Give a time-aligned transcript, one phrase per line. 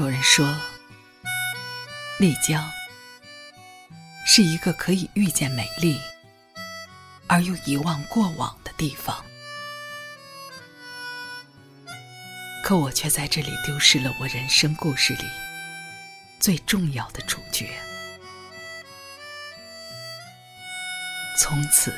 [0.00, 0.56] 有人说，
[2.18, 2.66] 丽江
[4.24, 6.00] 是一个可以遇见美丽
[7.26, 9.22] 而又遗忘过往的地方，
[12.64, 15.24] 可我却在这里丢失了我人生故事里
[16.40, 17.68] 最重要的主角。
[21.38, 21.94] 从此，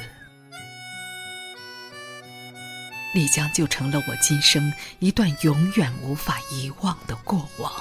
[3.15, 7.73] 丽江就成了我今生一段永远无法遗忘的过往。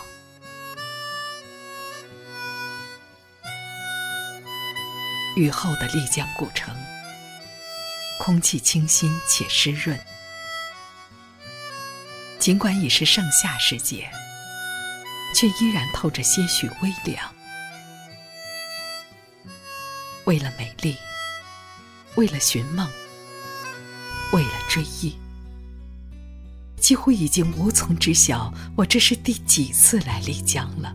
[5.35, 6.75] 雨后的丽江古城，
[8.19, 9.99] 空气清新且湿润。
[12.39, 14.09] 尽管已是盛夏时节，
[15.35, 17.33] 却依然透着些许微凉。
[20.25, 20.95] 为了美丽。
[22.15, 22.91] 为了寻梦，
[24.33, 25.17] 为了追忆，
[26.77, 30.93] 几乎已经无从知晓我这是第几次来丽江了。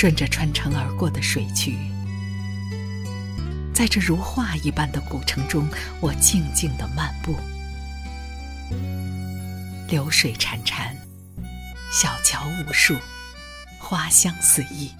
[0.00, 1.76] 顺着穿城而过的水渠，
[3.74, 5.68] 在这如画一般的古城中，
[6.00, 7.36] 我静静的漫步。
[9.88, 10.94] 流水潺潺，
[11.90, 12.96] 小桥无数，
[13.80, 14.94] 花香四溢。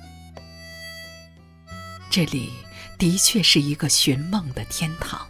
[2.11, 2.53] 这里
[2.99, 5.29] 的确是一个寻梦的天堂。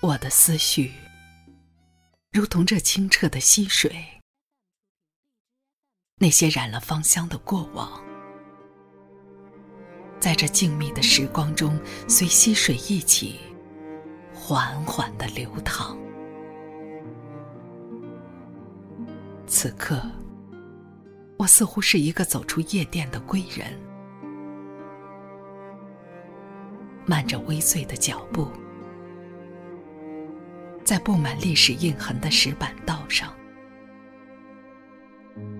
[0.00, 0.94] 我的思绪
[2.32, 4.17] 如同这清澈的溪水，
[6.18, 8.02] 那些染了芳香的过往，
[10.18, 11.78] 在这静谧的时光中，
[12.08, 13.38] 随溪水一起
[14.34, 15.96] 缓缓的流淌。
[19.46, 20.02] 此刻。
[21.38, 23.72] 我似乎是一个走出夜店的归人，
[27.06, 28.48] 慢着微碎的脚步，
[30.82, 33.32] 在布满历史印痕的石板道上，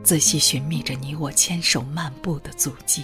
[0.09, 3.03] 仔细寻觅着你我牵手漫步的足迹，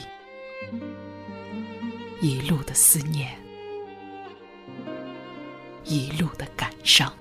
[2.23, 3.39] 一路的思念，
[5.85, 7.13] 一路的感伤，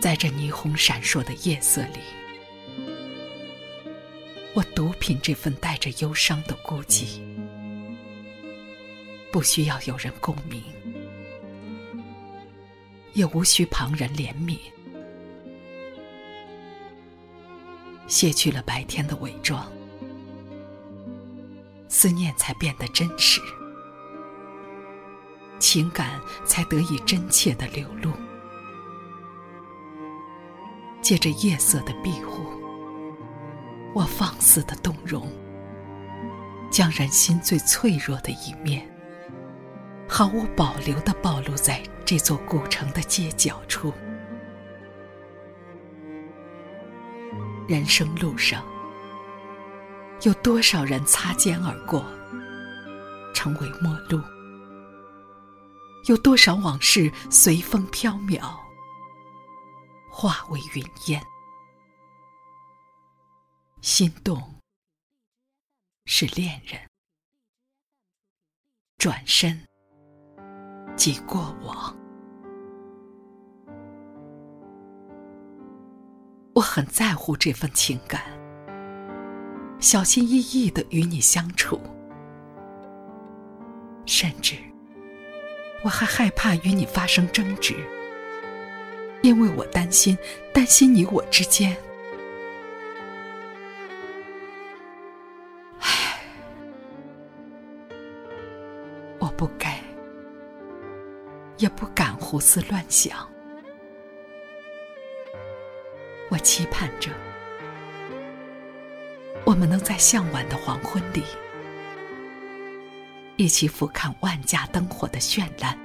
[0.00, 2.00] 在这霓虹闪烁的夜色里。
[4.52, 7.20] 我独品这份带着忧伤的孤寂，
[9.30, 10.60] 不需要有人共鸣，
[13.12, 14.58] 也无需旁人怜悯。
[18.08, 19.70] 卸去了白天的伪装，
[21.88, 23.40] 思念才变得真实，
[25.58, 28.10] 情感才得以真切的流露。
[31.02, 32.44] 借着夜色的庇护。
[33.94, 35.26] 我放肆的动容，
[36.70, 38.86] 将人心最脆弱的一面，
[40.08, 43.92] 毫无保留的暴露在这座古城的街角处。
[47.68, 48.64] 人生路上，
[50.22, 52.02] 有多少人擦肩而过，
[53.34, 54.22] 成为陌路？
[56.06, 58.58] 有多少往事随风飘渺，
[60.10, 61.22] 化为云烟？
[63.82, 64.42] 心动
[66.06, 66.80] 是恋人，
[68.96, 69.62] 转身
[70.96, 71.97] 即过往。
[76.58, 78.20] 我很在乎这份情感，
[79.78, 81.80] 小心翼翼的与你相处，
[84.04, 84.56] 甚至
[85.84, 87.76] 我还害怕与你发生争执，
[89.22, 90.18] 因为我担心，
[90.52, 91.76] 担心你我之间。
[99.20, 99.80] 我不该，
[101.58, 103.16] 也不敢胡思乱想。
[106.30, 107.10] 我期盼着，
[109.44, 111.22] 我们能在向晚的黄昏里，
[113.36, 115.78] 一起俯瞰万家灯火的绚烂，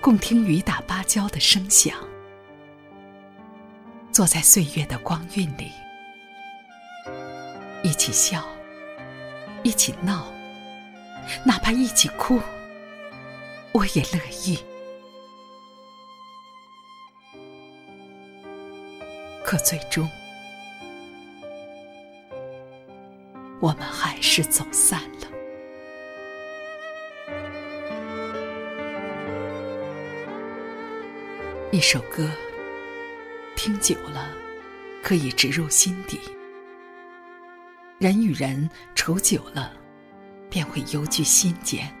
[0.00, 1.96] 共听雨打芭蕉的声响，
[4.10, 5.70] 坐在岁月的光晕里，
[7.84, 8.44] 一起笑，
[9.62, 10.26] 一起闹。
[11.44, 12.40] 哪怕一起哭，
[13.72, 14.58] 我也乐意。
[19.50, 20.08] 可最终，
[23.60, 25.26] 我们还是走散了。
[31.72, 32.30] 一首歌，
[33.56, 34.30] 听久了，
[35.02, 36.16] 可以植入心底；
[37.98, 39.72] 人与人处久了。
[40.48, 41.92] 便会幽居心间。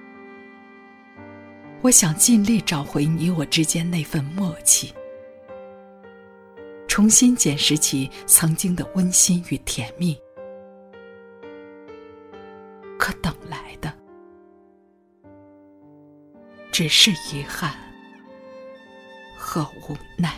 [1.82, 4.92] 我想尽力找回你我之间那份默契，
[6.90, 10.20] 重新捡拾起曾经的温馨与甜蜜。
[12.98, 13.96] 可等来的，
[16.72, 17.72] 只是遗憾
[19.38, 20.34] 和无奈。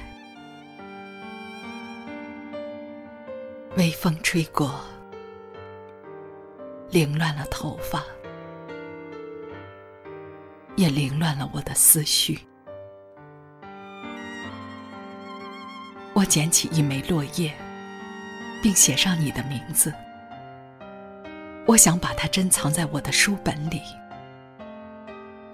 [3.78, 4.78] 微风吹过，
[6.90, 8.04] 凌乱了头发。
[10.76, 12.38] 也凌乱了我的思绪。
[16.22, 17.52] 我捡起一枚落叶，
[18.62, 19.92] 并写上你的名字。
[21.66, 23.82] 我想把它珍藏在我的书本里，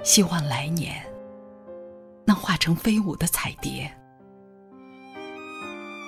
[0.03, 1.03] 希望来年
[2.27, 3.91] 能化成飞舞的彩蝶，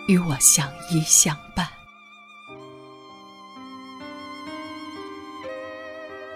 [0.08, 1.66] 与我相依相伴。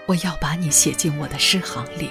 [0.07, 2.09] 我要把你写进我的诗行里。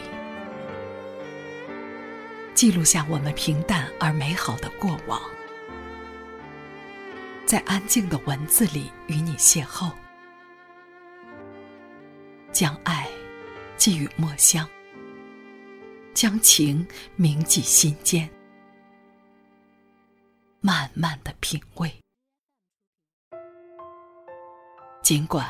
[2.53, 5.19] 记录下我们平淡而美好的过往，
[7.45, 9.91] 在安静的文字里与你邂逅，
[12.51, 13.07] 将爱
[13.77, 14.67] 寄予墨香，
[16.13, 18.29] 将情铭记心间，
[20.61, 21.93] 慢慢的品味。
[25.01, 25.47] 尽管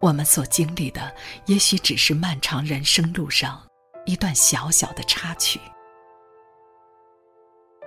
[0.00, 1.14] 我们所经历的，
[1.46, 3.62] 也许只是漫长人生路上。
[4.04, 5.58] 一段小小的插曲，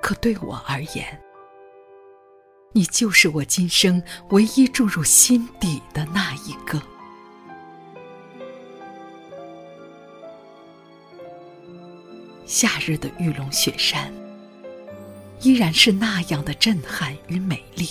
[0.01, 1.17] 可对我而言，
[2.71, 6.81] 你就是我今生唯一注入心底的那一个。
[12.45, 14.13] 夏日的玉龙雪山，
[15.41, 17.85] 依然是那样的震撼与美丽；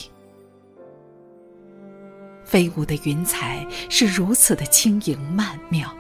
[2.44, 5.92] 飞舞的云彩是如此的轻盈曼妙。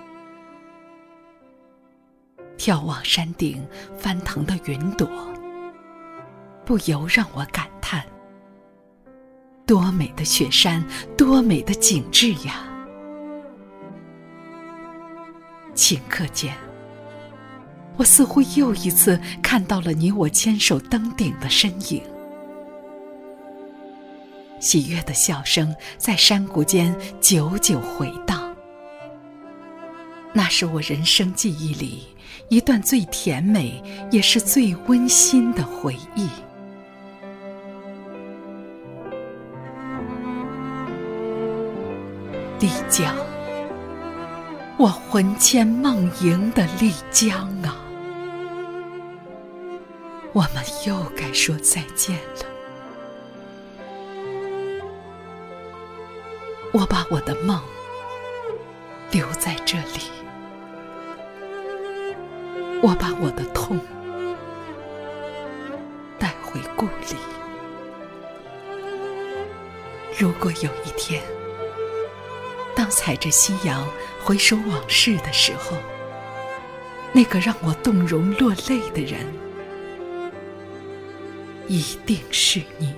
[2.56, 3.64] 眺望山顶
[3.96, 5.08] 翻腾的云朵，
[6.64, 8.04] 不由让我感叹：
[9.68, 10.82] 多美的雪山，
[11.14, 12.64] 多美的景致呀！
[15.74, 16.56] 顷刻间，
[17.98, 22.02] 我似乎又一次看到了你我牵手登顶的身影。
[24.58, 28.56] 喜悦的笑声在山谷间久久回荡，
[30.32, 32.04] 那是我人生记忆里。
[32.48, 36.26] 一段最甜美也是最温馨的回忆。
[42.60, 43.14] 丽江，
[44.76, 47.76] 我魂牵梦萦的丽江啊，
[50.32, 52.46] 我们又该说再见了。
[56.72, 57.62] 我把我的梦
[59.12, 60.10] 留在这里。
[62.82, 63.78] 我把我的痛
[66.18, 67.16] 带回故里。
[70.16, 71.22] 如果有一天，
[72.78, 73.84] 当踩着夕阳
[74.22, 75.76] 回首往事的时候，
[77.12, 79.26] 那个让我动容落泪的人，
[81.66, 82.94] 一定是你。